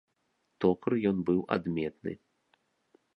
[0.63, 2.13] Токар ён быў адметны.